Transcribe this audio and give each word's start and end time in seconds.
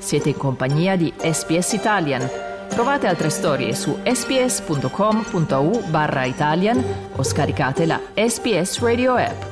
Siete 0.00 0.30
in 0.30 0.36
compagnia 0.36 0.96
di 0.96 1.12
SPS 1.14 1.74
Italian. 1.74 2.26
Trovate 2.70 3.06
altre 3.06 3.28
storie 3.28 3.74
su 3.74 3.98
sps.com.au 4.02 5.82
barra 5.90 6.24
Italian 6.24 6.82
o 7.16 7.22
scaricate 7.22 7.84
la 7.84 8.00
SPS 8.14 8.80
Radio 8.80 9.14
app. 9.14 9.42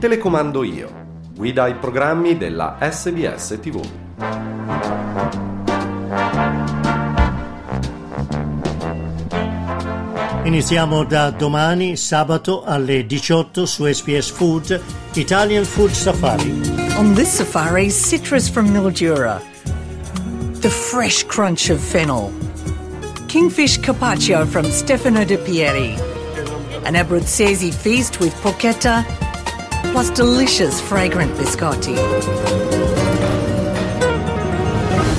Telecomando 0.00 0.64
io. 0.64 0.90
Guida 1.36 1.68
i 1.68 1.76
programmi 1.76 2.36
della 2.36 2.78
SBS 2.80 3.58
TV. 3.60 4.09
Iniziamo 10.50 11.04
da 11.04 11.30
domani, 11.30 11.96
sabato 11.96 12.64
alle 12.64 13.06
18 13.06 13.66
su 13.66 13.84
SBS 13.84 14.30
Food, 14.32 14.80
Italian 15.14 15.64
Food 15.64 15.92
Safari. 15.92 16.50
On 16.98 17.14
this 17.14 17.28
safari, 17.28 17.88
citrus 17.88 18.48
from 18.48 18.66
Mildura, 18.66 19.40
the 20.60 20.68
fresh 20.68 21.22
crunch 21.22 21.70
of 21.70 21.78
fennel, 21.80 22.32
kingfish 23.28 23.78
carpaccio 23.78 24.44
from 24.44 24.64
Stefano 24.72 25.24
De 25.24 25.36
Pieri, 25.36 25.94
an 26.84 26.96
Abruzzese 26.96 27.72
feast 27.72 28.18
with 28.18 28.34
porchetta, 28.42 29.04
plus 29.92 30.10
delicious 30.10 30.80
fragrant 30.80 31.32
biscotti. 31.36 32.69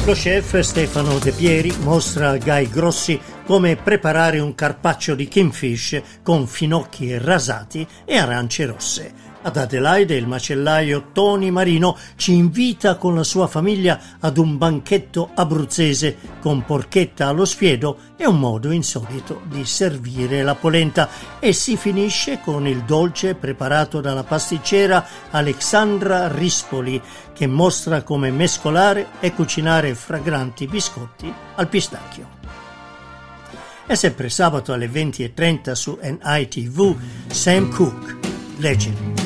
Lo 0.04 0.14
chef 0.14 0.60
Stefano 0.62 1.20
De 1.20 1.32
Pieri 1.32 1.72
mostra 1.82 2.30
a 2.30 2.38
Guy 2.38 2.68
Grossi 2.70 3.22
come 3.46 3.76
preparare 3.76 4.40
un 4.40 4.56
carpaccio 4.56 5.14
di 5.14 5.28
kingfish 5.28 6.02
con 6.24 6.48
finocchi 6.48 7.16
rasati 7.20 7.86
e 8.04 8.18
arance 8.18 8.66
rosse. 8.66 9.31
Ad 9.44 9.58
Adelaide 9.58 10.16
il 10.16 10.28
macellaio 10.28 11.08
Tony 11.14 11.50
Marino 11.50 11.98
ci 12.16 12.34
invita 12.34 12.98
con 12.98 13.16
la 13.16 13.24
sua 13.24 13.48
famiglia 13.48 14.00
ad 14.20 14.38
un 14.38 14.56
banchetto 14.58 15.32
abruzzese 15.34 16.16
con 16.40 16.64
porchetta 16.64 17.28
allo 17.28 17.46
spiedo 17.46 17.98
e 18.18 18.28
un 18.28 18.38
modo 18.38 18.70
insolito 18.70 19.42
di 19.46 19.66
servire 19.66 20.44
la 20.44 20.54
polenta 20.54 21.10
e 21.40 21.54
si 21.54 21.76
finisce 21.76 22.40
con 22.44 22.68
il 22.68 22.84
dolce 22.84 23.34
preparato 23.34 24.00
dalla 24.00 24.24
pasticcera 24.24 25.04
Alexandra 25.32 26.28
Rispoli 26.28 27.02
che 27.34 27.48
mostra 27.48 28.04
come 28.04 28.30
mescolare 28.30 29.08
e 29.20 29.34
cucinare 29.34 29.96
fragranti 29.96 30.68
biscotti 30.68 31.34
al 31.56 31.68
pistacchio. 31.68 32.40
È 33.88 33.96
sempre 33.96 34.30
sabato 34.30 34.72
alle 34.72 34.88
20.30 34.88 35.72
su 35.72 35.98
NITV 36.00 36.96
Sam 37.28 37.70
Cooke, 37.70 38.20
Legend. 38.58 39.21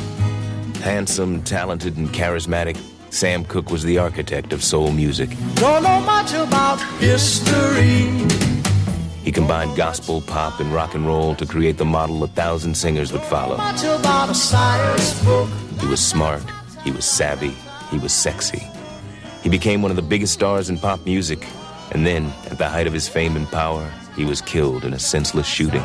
Handsome, 0.86 1.42
talented, 1.42 1.98
and 1.98 2.10
charismatic, 2.10 2.78
Sam 3.10 3.44
Cooke 3.44 3.72
was 3.72 3.82
the 3.82 3.98
architect 3.98 4.54
of 4.54 4.64
soul 4.64 4.92
music. 4.92 5.32
Don't 5.56 5.82
know 5.82 6.00
much 6.02 6.32
about 6.34 6.80
history. 7.00 8.12
He 9.24 9.32
combined 9.32 9.76
gospel, 9.76 10.22
pop, 10.22 10.60
and 10.60 10.72
rock 10.72 10.94
and 10.94 11.08
roll 11.08 11.34
to 11.38 11.46
create 11.48 11.80
the 11.80 11.86
model 11.86 12.22
a 12.22 12.28
thousand 12.28 12.78
singers 12.78 13.12
would 13.12 13.24
follow. 13.24 13.58
Much 13.58 13.84
about 13.84 14.30
a 14.30 14.36
science 14.36 15.26
book. 15.26 15.50
He 15.80 15.88
was 15.88 16.06
smart, 16.06 16.44
he 16.84 16.92
was 16.92 17.04
savvy, 17.04 17.56
he 17.90 17.98
was 17.98 18.14
sexy. 18.14 18.62
He 19.42 19.50
became 19.50 19.82
one 19.82 19.90
of 19.90 19.98
the 19.98 20.04
biggest 20.04 20.34
stars 20.34 20.70
in 20.70 20.78
pop 20.78 21.04
music, 21.04 21.48
and 21.94 22.06
then, 22.06 22.32
at 22.52 22.60
the 22.60 22.70
height 22.70 22.86
of 22.86 22.94
his 22.94 23.08
fame 23.08 23.36
and 23.36 23.48
power, 23.48 23.92
he 24.16 24.24
was 24.24 24.40
killed 24.40 24.86
in 24.86 24.94
a 24.94 25.00
senseless 25.00 25.48
shooting. 25.48 25.82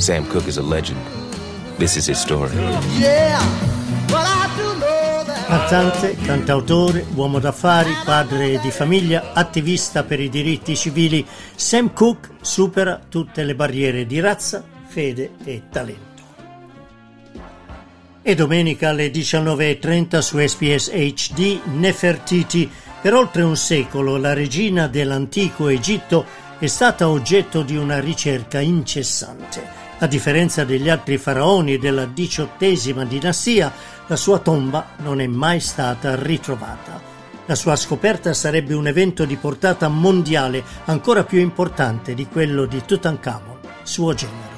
Sam 0.00 0.24
Cooke 0.30 0.48
is 0.48 0.56
a 0.56 0.62
legend. 0.62 0.98
This 1.78 1.96
is 1.96 2.08
his 2.08 2.18
story. 2.18 2.56
Yeah. 2.98 3.38
Cantante, 5.46 6.16
cantautore, 6.16 7.06
uomo 7.14 7.38
d'affari, 7.38 7.92
padre 8.04 8.58
di 8.58 8.70
famiglia, 8.72 9.32
attivista 9.32 10.02
per 10.02 10.18
i 10.18 10.28
diritti 10.28 10.76
civili, 10.76 11.24
Sam 11.54 11.92
Cooke 11.92 12.30
supera 12.40 13.00
tutte 13.08 13.44
le 13.44 13.54
barriere 13.54 14.06
di 14.06 14.18
razza, 14.18 14.62
fede 14.88 15.30
e 15.44 15.62
talento. 15.70 16.22
E 18.22 18.34
domenica 18.34 18.88
alle 18.88 19.10
19.30 19.10 20.18
su 20.18 20.38
SBS 20.38 20.90
HD 20.90 21.60
Nefertiti, 21.64 22.68
per 23.00 23.14
oltre 23.14 23.42
un 23.42 23.56
secolo 23.56 24.16
la 24.16 24.34
regina 24.34 24.88
dell'antico 24.88 25.68
Egitto 25.68 26.26
è 26.58 26.66
stata 26.66 27.08
oggetto 27.08 27.62
di 27.62 27.76
una 27.76 28.00
ricerca 28.00 28.58
incessante. 28.58 29.87
A 30.00 30.06
differenza 30.06 30.62
degli 30.62 30.88
altri 30.88 31.18
faraoni 31.18 31.76
della 31.76 32.04
diciottesima 32.04 33.04
dinastia, 33.04 33.72
la 34.06 34.14
sua 34.14 34.38
tomba 34.38 34.90
non 34.98 35.20
è 35.20 35.26
mai 35.26 35.58
stata 35.58 36.14
ritrovata. 36.14 37.02
La 37.46 37.56
sua 37.56 37.74
scoperta 37.74 38.32
sarebbe 38.32 38.74
un 38.74 38.86
evento 38.86 39.24
di 39.24 39.34
portata 39.34 39.88
mondiale 39.88 40.62
ancora 40.84 41.24
più 41.24 41.40
importante 41.40 42.14
di 42.14 42.28
quello 42.28 42.66
di 42.66 42.84
Tutankhamon, 42.84 43.58
suo 43.82 44.14
genero. 44.14 44.57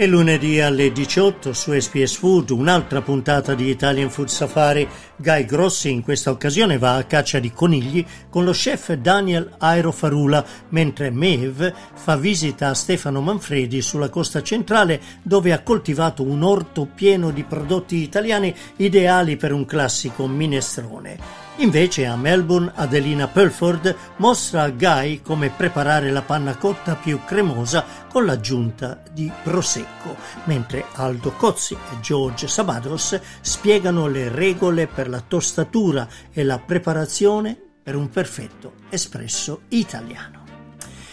E 0.00 0.06
lunedì 0.06 0.60
alle 0.60 0.92
18 0.92 1.52
su 1.52 1.76
SPS 1.76 2.18
Food 2.18 2.50
un'altra 2.50 3.02
puntata 3.02 3.56
di 3.56 3.68
Italian 3.68 4.10
Food 4.10 4.28
Safari. 4.28 4.88
Guy 5.16 5.44
Grossi 5.44 5.90
in 5.90 6.04
questa 6.04 6.30
occasione 6.30 6.78
va 6.78 6.94
a 6.94 7.02
caccia 7.02 7.40
di 7.40 7.50
conigli 7.50 8.06
con 8.30 8.44
lo 8.44 8.52
chef 8.52 8.92
Daniel 8.92 9.56
Airo 9.58 9.90
Farula, 9.90 10.46
mentre 10.68 11.10
Mev 11.10 11.72
fa 11.94 12.14
visita 12.14 12.68
a 12.68 12.74
Stefano 12.74 13.20
Manfredi 13.20 13.82
sulla 13.82 14.08
costa 14.08 14.40
centrale 14.40 15.00
dove 15.20 15.52
ha 15.52 15.64
coltivato 15.64 16.22
un 16.22 16.44
orto 16.44 16.86
pieno 16.94 17.32
di 17.32 17.42
prodotti 17.42 17.96
italiani 17.96 18.54
ideali 18.76 19.36
per 19.36 19.52
un 19.52 19.64
classico 19.64 20.28
minestrone. 20.28 21.47
Invece 21.60 22.06
a 22.06 22.14
Melbourne 22.14 22.70
Adelina 22.76 23.26
Pulford 23.26 23.94
mostra 24.18 24.62
a 24.62 24.70
Guy 24.70 25.22
come 25.22 25.50
preparare 25.50 26.12
la 26.12 26.22
panna 26.22 26.56
cotta 26.56 26.94
più 26.94 27.18
cremosa 27.24 27.84
con 28.08 28.24
l'aggiunta 28.24 29.02
di 29.12 29.30
prosecco, 29.42 30.14
mentre 30.44 30.84
Aldo 30.92 31.32
Cozzi 31.32 31.74
e 31.74 32.00
George 32.00 32.46
Sabados 32.46 33.20
spiegano 33.40 34.06
le 34.06 34.28
regole 34.28 34.86
per 34.86 35.08
la 35.08 35.20
tostatura 35.20 36.06
e 36.32 36.44
la 36.44 36.60
preparazione 36.60 37.60
per 37.82 37.96
un 37.96 38.08
perfetto 38.08 38.74
espresso 38.88 39.62
italiano. 39.70 40.44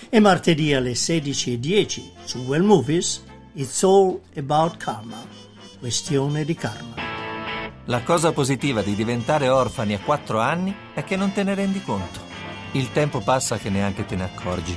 E 0.09 0.19
martedì 0.19 0.75
alle 0.75 0.91
16.10 0.91 2.11
su 2.23 2.37
Well 2.41 2.63
Movies 2.63 3.23
It's 3.53 3.81
All 3.81 4.19
About 4.35 4.77
Karma, 4.77 5.25
questione 5.79 6.45
di 6.45 6.53
karma. 6.53 7.04
La 7.87 8.01
cosa 8.01 8.31
positiva 8.31 8.81
di 8.81 8.95
diventare 8.95 9.47
orfani 9.47 9.93
a 9.93 9.99
quattro 9.99 10.39
anni 10.39 10.75
è 10.95 11.03
che 11.03 11.15
non 11.15 11.31
te 11.31 11.43
ne 11.43 11.53
rendi 11.53 11.83
conto. 11.83 12.19
Il 12.71 12.91
tempo 12.91 13.19
passa 13.19 13.57
che 13.57 13.69
neanche 13.69 14.07
te 14.07 14.15
ne 14.15 14.23
accorgi. 14.23 14.75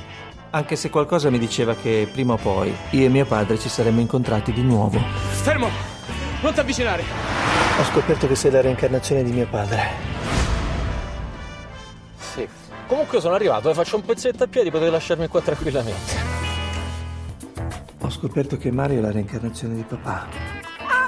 Anche 0.51 0.75
se 0.75 0.91
qualcosa 0.91 1.31
mi 1.31 1.39
diceva 1.39 1.73
che 1.73 2.07
prima 2.11 2.33
o 2.33 2.37
poi 2.37 2.71
io 2.91 3.05
e 3.05 3.09
mio 3.09 3.25
padre 3.25 3.57
ci 3.57 3.67
saremmo 3.67 3.99
incontrati 3.99 4.53
di 4.53 4.61
nuovo. 4.61 4.99
Fermo! 5.29 5.69
Non 6.41 6.53
ti 6.53 6.59
avvicinare! 6.59 7.03
Ho 7.79 7.83
scoperto 7.85 8.27
che 8.27 8.35
sei 8.35 8.51
la 8.51 8.61
reincarnazione 8.61 9.23
di 9.23 9.31
mio 9.31 9.47
padre. 9.47 9.89
Sì. 12.15 12.47
Comunque 12.85 13.19
sono 13.21 13.33
arrivato 13.33 13.71
e 13.71 13.73
faccio 13.73 13.95
un 13.95 14.05
pezzetto 14.05 14.43
a 14.43 14.47
piedi, 14.47 14.69
potete 14.69 14.91
lasciarmi 14.91 15.27
qua 15.27 15.41
tranquillamente. 15.41 16.13
Ho 18.01 18.09
scoperto 18.11 18.55
che 18.57 18.71
Mario 18.71 18.99
è 18.99 19.01
la 19.01 19.11
reincarnazione 19.11 19.73
di 19.73 19.83
papà. 19.83 20.58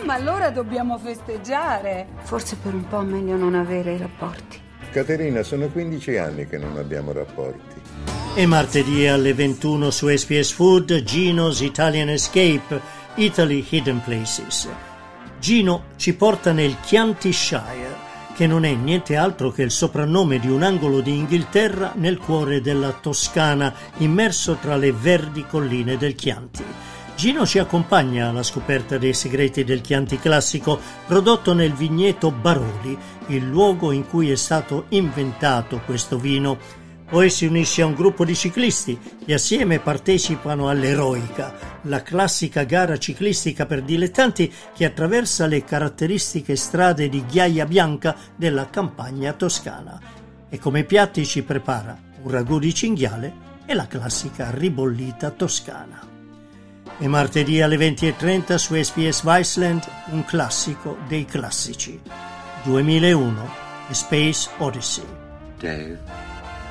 Ma 0.06 0.16
allora 0.16 0.50
dobbiamo 0.50 0.98
festeggiare. 0.98 2.08
Forse 2.22 2.58
per 2.62 2.74
un 2.74 2.88
po' 2.88 3.02
meglio 3.02 3.36
non 3.36 3.54
avere 3.54 3.94
i 3.94 3.98
rapporti. 3.98 4.60
Caterina, 4.92 5.44
sono 5.44 5.68
15 5.68 6.18
anni 6.18 6.48
che 6.48 6.58
non 6.58 6.78
abbiamo 6.78 7.12
rapporti. 7.12 7.80
E 8.34 8.46
martedì 8.46 9.08
alle 9.08 9.34
21 9.34 9.90
su 9.90 10.08
SPS 10.08 10.52
Food 10.52 11.04
Gino's 11.04 11.62
Italian 11.62 12.10
Escape, 12.10 12.82
Italy 13.16 13.66
Hidden 13.70 14.02
Places. 14.02 14.68
Gino 15.40 15.84
ci 15.96 16.14
porta 16.14 16.52
nel 16.52 16.80
Chianti 16.82 17.32
Shire, 17.32 18.10
che 18.36 18.48
non 18.48 18.66
è 18.66 18.74
niente 18.74 19.16
altro 19.16 19.52
che 19.52 19.64
il 19.64 19.72
soprannome 19.72 20.40
di 20.40 20.50
un 20.50 20.64
angolo 20.64 21.02
di 21.02 21.18
Inghilterra 21.18 21.94
nel 21.96 22.18
cuore 22.18 22.62
della 22.62 22.92
Toscana, 22.92 23.74
immerso 23.98 24.56
tra 24.56 24.76
le 24.76 24.92
verdi 24.92 25.46
colline 25.46 25.98
del 25.98 26.16
Chianti. 26.16 26.64
Gino 27.22 27.46
ci 27.46 27.60
accompagna 27.60 28.30
alla 28.30 28.42
scoperta 28.42 28.98
dei 28.98 29.14
segreti 29.14 29.64
del 29.64 29.82
Chianti 29.82 30.18
classico 30.18 30.80
prodotto 31.06 31.54
nel 31.54 31.72
vigneto 31.72 32.32
Baroli, 32.32 32.98
il 33.28 33.48
luogo 33.48 33.92
in 33.92 34.08
cui 34.08 34.32
è 34.32 34.36
stato 34.36 34.86
inventato 34.90 35.82
questo 35.86 36.18
vino 36.18 36.58
poi 37.08 37.30
si 37.30 37.46
unisce 37.46 37.84
a 37.84 37.86
un 37.86 37.94
gruppo 37.94 38.26
di 38.26 38.34
ciclisti 38.34 39.00
e 39.24 39.36
assieme 39.36 39.78
partecipano 39.78 40.68
all'Eroica, 40.68 41.54
la 41.84 42.02
classica 42.02 42.64
gara 42.64 42.98
ciclistica 42.98 43.68
per 43.68 43.84
dilettanti 43.84 44.52
che 44.74 44.86
attraversa 44.86 45.46
le 45.46 45.64
caratteristiche 45.64 46.56
strade 46.56 47.08
di 47.08 47.24
ghiaia 47.24 47.68
bianca 47.68 48.16
della 48.36 48.68
campagna 48.72 49.34
toscana. 49.34 50.02
E 50.50 50.58
come 50.58 50.86
piatti 50.86 51.24
ci 51.24 51.44
prepara 51.44 51.96
un 52.24 52.32
ragù 52.32 52.58
di 52.58 52.74
cinghiale 52.74 53.34
e 53.68 53.76
la 53.76 53.86
classica 53.86 54.50
ribollita 54.50 55.30
toscana. 55.30 56.11
E 57.02 57.08
martedì 57.08 57.60
alle 57.64 57.78
20.30 57.78 58.56
su 58.58 58.76
SBS 58.76 59.24
Viceland 59.24 59.84
un 60.12 60.24
classico 60.24 61.00
dei 61.08 61.26
classici. 61.26 62.00
2001 62.62 63.50
Space 63.90 64.48
Odyssey. 64.60 65.08
Dave. 65.58 65.98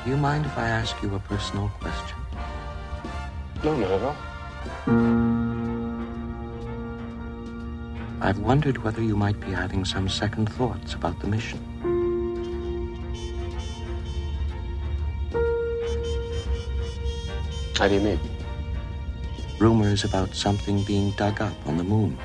Do 0.05 0.11
you 0.11 0.17
mind 0.17 0.45
if 0.45 0.57
I 0.57 0.69
ask 0.69 0.95
you 1.03 1.13
a 1.17 1.19
personal 1.19 1.69
question? 1.81 2.17
No, 3.65 3.75
not 3.75 3.91
at 3.91 4.03
all. 4.03 4.15
I've 8.21 8.39
wondered 8.39 8.79
whether 8.85 9.03
you 9.03 9.17
might 9.17 9.45
be 9.45 9.53
having 9.53 9.85
some 9.85 10.09
second 10.09 10.49
thoughts 10.49 10.95
about 10.95 11.19
the 11.19 11.27
mission. 11.27 11.59
How 17.77 17.89
do 17.89 17.95
you 17.95 18.01
mean? 18.01 18.40
Rumors 19.61 20.03
about 20.03 20.35
something 20.35 20.83
being 20.83 21.13
dug 21.13 21.41
up 21.41 21.55
on 21.67 21.77
the 21.77 21.85
moon. 21.85 22.19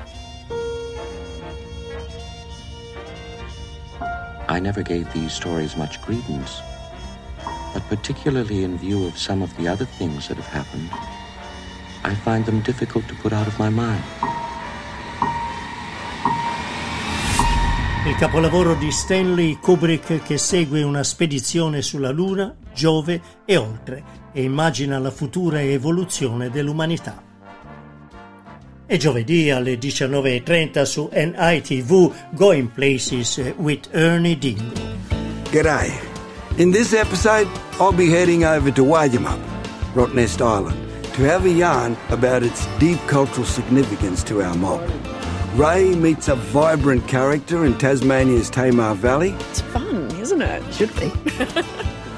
I 4.48 4.58
never 4.58 4.82
gave 4.82 5.12
these 5.12 5.32
stories 5.32 5.76
much 5.76 6.00
credence 6.02 6.60
but 7.76 7.86
particularly 7.88 8.62
in 8.62 8.78
view 8.78 9.04
of 9.06 9.18
some 9.18 9.42
of 9.42 9.54
the 9.56 9.68
other 9.68 9.86
things 9.98 10.28
that 10.28 10.38
have 10.38 10.48
happened, 10.50 10.88
I 12.04 12.14
find 12.14 12.42
them 12.46 12.62
difficult 12.62 13.06
to 13.08 13.14
put 13.16 13.34
out 13.34 13.46
of 13.46 13.58
my 13.58 13.68
mind. 13.68 14.02
Il 18.06 18.14
capolavoro 18.16 18.76
di 18.76 18.90
Stanley 18.90 19.58
Kubrick 19.60 20.22
che 20.22 20.38
segue 20.38 20.82
una 20.82 21.02
spedizione 21.02 21.82
sulla 21.82 22.10
Luna, 22.10 22.54
Giove 22.72 23.20
e 23.44 23.56
oltre 23.56 24.04
e 24.32 24.42
immagina 24.42 24.98
la 24.98 25.10
futura 25.10 25.60
evoluzione 25.60 26.48
dell'umanità. 26.48 27.25
E 28.88 28.98
giovedì 28.98 29.50
alle 29.50 29.78
19.30 29.78 30.82
su 30.84 31.10
NITV 31.12 32.12
Going 32.34 32.68
Places 32.68 33.54
with 33.56 33.88
Ernie 33.90 34.38
Dingo. 34.38 34.80
G'day. 35.50 35.92
In 36.58 36.70
this 36.70 36.92
episode, 36.92 37.48
I'll 37.80 37.92
be 37.92 38.08
heading 38.08 38.44
over 38.44 38.70
to 38.70 38.84
Wajamup, 38.84 39.40
Rottnest 39.94 40.40
Island, 40.40 40.76
to 41.14 41.22
have 41.24 41.44
a 41.44 41.50
yarn 41.50 41.96
about 42.10 42.44
its 42.44 42.64
deep 42.78 43.00
cultural 43.08 43.44
significance 43.44 44.22
to 44.22 44.40
our 44.40 44.54
mob. 44.54 44.80
Ray 45.56 45.96
meets 45.96 46.28
a 46.28 46.36
vibrant 46.36 47.08
character 47.08 47.64
in 47.66 47.76
Tasmania's 47.78 48.48
Tamar 48.48 48.94
Valley. 48.94 49.34
It's 49.50 49.62
fun, 49.62 50.14
isn't 50.20 50.42
it? 50.42 50.62
Should 50.72 50.94
be. 50.94 51.10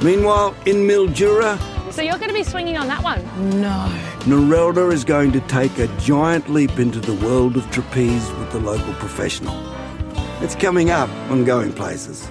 Meanwhile, 0.05 0.55
in 0.67 0.87
Mildura, 0.87 1.59
so 1.91 2.03
you're 2.03 2.19
going 2.19 2.29
to 2.29 2.35
be 2.35 2.43
swinging 2.45 2.77
on 2.77 2.87
that 2.89 3.03
one? 3.03 3.23
No. 3.61 3.89
Narelda 4.21 4.93
is 4.93 5.05
going 5.05 5.33
to 5.33 5.41
take 5.43 5.79
a 5.79 5.87
giant 5.99 6.49
leap 6.49 6.79
into 6.79 7.01
the 7.01 7.15
world 7.15 7.57
of 7.57 7.71
trapeze 7.71 8.31
with 8.33 8.53
the 8.53 8.61
local 8.61 8.93
professional. 8.95 9.57
It's 10.43 10.55
coming 10.55 10.91
up 10.91 11.11
on 11.31 11.45
Going 11.45 11.73
Places. 11.73 12.29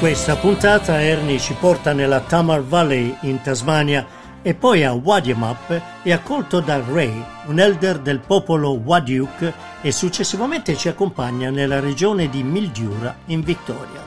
Questa 0.00 0.34
puntata 0.36 1.02
Ernie 1.02 1.38
ci 1.38 1.52
porta 1.52 1.92
nella 1.92 2.20
Tamar 2.20 2.62
Valley 2.62 3.14
in 3.20 3.42
Tasmania 3.42 4.06
e 4.40 4.54
poi 4.54 4.82
a 4.82 4.94
Wadiamap 4.94 6.02
è 6.02 6.10
accolto 6.10 6.60
da 6.60 6.82
Ray, 6.82 7.22
un 7.48 7.60
elder 7.60 7.98
del 7.98 8.20
popolo 8.20 8.70
Wadiuk 8.70 9.52
e 9.82 9.92
successivamente 9.92 10.74
ci 10.74 10.88
accompagna 10.88 11.50
nella 11.50 11.80
regione 11.80 12.30
di 12.30 12.42
Mildura 12.42 13.14
in 13.26 13.42
Victoria. 13.42 14.02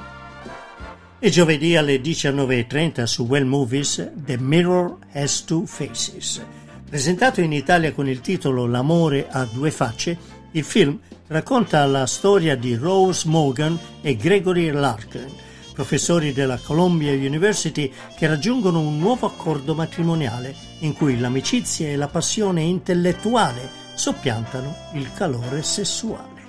E 1.19 1.29
giovedì 1.29 1.75
alle 1.75 2.01
19.30 2.01 3.03
su 3.03 3.27
Well 3.27 3.45
Movies 3.45 4.13
The 4.15 4.39
Mirror 4.39 4.97
Has 5.13 5.45
Two 5.45 5.67
Faces. 5.67 6.43
Presentato 6.89 7.39
in 7.39 7.53
Italia 7.53 7.93
con 7.93 8.09
il 8.09 8.19
titolo 8.19 8.65
L'amore 8.65 9.27
ha 9.29 9.45
due 9.45 9.69
facce, 9.69 10.17
il 10.53 10.63
film 10.63 10.99
racconta 11.27 11.85
la 11.85 12.07
storia 12.07 12.55
di 12.55 12.73
Rose 12.75 13.27
Morgan 13.27 13.77
e 14.01 14.15
Gregory 14.15 14.71
Larkin, 14.71 15.51
professori 15.73 16.31
della 16.31 16.57
Columbia 16.57 17.11
University 17.11 17.91
che 18.15 18.27
raggiungono 18.27 18.79
un 18.79 18.97
nuovo 18.97 19.27
accordo 19.27 19.75
matrimoniale 19.75 20.55
in 20.79 20.93
cui 20.93 21.19
l'amicizia 21.19 21.89
e 21.89 21.95
la 21.95 22.07
passione 22.07 22.61
intellettuale 22.61 23.69
soppiantano 23.95 24.75
il 24.93 25.11
calore 25.13 25.61
sessuale. 25.63 26.41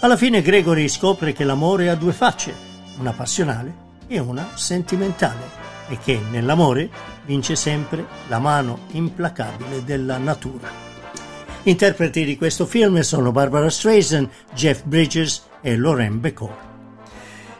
Alla 0.00 0.16
fine 0.16 0.42
Gregory 0.42 0.88
scopre 0.88 1.32
che 1.32 1.42
l'amore 1.42 1.88
ha 1.88 1.96
due 1.96 2.12
facce, 2.12 2.54
una 2.98 3.12
passionale 3.12 3.86
e 4.06 4.18
una 4.20 4.50
sentimentale, 4.54 5.66
e 5.88 5.98
che 5.98 6.20
nell'amore 6.30 6.88
vince 7.24 7.56
sempre 7.56 8.06
la 8.28 8.38
mano 8.38 8.80
implacabile 8.92 9.82
della 9.84 10.18
natura. 10.18 10.70
Interpreti 11.64 12.24
di 12.24 12.36
questo 12.36 12.64
film 12.64 13.00
sono 13.00 13.32
Barbara 13.32 13.68
Streisand, 13.68 14.28
Jeff 14.54 14.82
Bridges 14.84 15.42
e 15.60 15.76
Lorraine 15.76 16.16
Becor. 16.16 16.67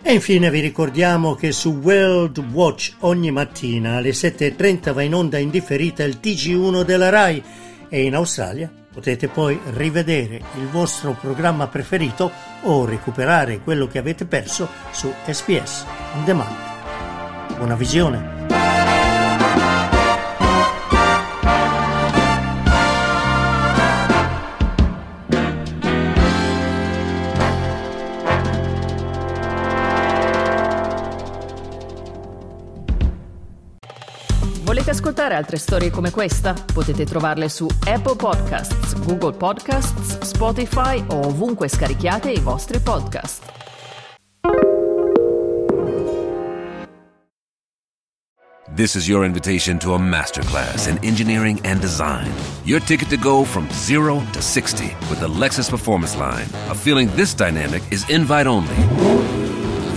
E 0.08 0.14
infine 0.14 0.50
vi 0.50 0.60
ricordiamo 0.60 1.34
che 1.34 1.52
su 1.52 1.80
World 1.82 2.38
Watch 2.38 2.94
ogni 3.00 3.30
mattina 3.30 3.96
alle 3.96 4.12
7.30 4.12 4.94
va 4.94 5.02
in 5.02 5.12
onda 5.12 5.36
indifferita 5.36 6.02
il 6.02 6.18
TG1 6.18 6.82
della 6.82 7.10
RAI 7.10 7.42
e 7.90 8.04
in 8.04 8.14
Australia 8.14 8.72
potete 8.90 9.28
poi 9.28 9.60
rivedere 9.74 10.40
il 10.56 10.66
vostro 10.68 11.14
programma 11.20 11.66
preferito 11.66 12.32
o 12.62 12.86
recuperare 12.86 13.60
quello 13.60 13.86
che 13.86 13.98
avete 13.98 14.24
perso 14.24 14.66
su 14.92 15.12
SBS 15.26 15.84
On 16.14 16.24
Demand. 16.24 16.56
Buona 17.58 17.74
visione! 17.74 18.37
Ascoltare 35.18 35.34
altre 35.34 35.56
storie 35.58 35.90
come 35.90 36.10
questa? 36.12 36.54
Potete 36.72 37.04
trovarle 37.04 37.48
su 37.48 37.66
Apple 37.86 38.14
Podcasts, 38.14 38.94
Google 39.04 39.32
Podcasts, 39.32 40.18
Spotify 40.20 41.02
o 41.08 41.26
ovunque 41.26 41.68
scarichiate 41.68 42.30
i 42.30 42.38
vostri 42.38 42.78
podcast. 42.80 43.42
This 48.76 48.94
is 48.94 49.08
your 49.08 49.24
invitation 49.24 49.78
to 49.78 49.94
a 49.94 49.98
masterclass 49.98 50.86
in 50.86 50.98
engineering 51.02 51.58
and 51.64 51.80
design. 51.80 52.30
Your 52.64 52.80
ticket 52.80 53.08
to 53.08 53.16
go 53.16 53.42
from 53.42 53.68
zero 53.72 54.22
to 54.32 54.40
60 54.40 54.84
with 55.10 55.18
the 55.18 55.26
Lexus 55.26 55.68
Performance 55.68 56.16
Line. 56.16 56.46
A 56.70 56.74
feeling 56.74 57.10
this 57.16 57.34
dynamic 57.34 57.82
is 57.90 58.08
invite 58.08 58.46
only. 58.46 58.76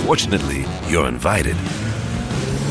Fortunately, 0.07 0.65
you're 0.89 1.07
invited. 1.07 1.55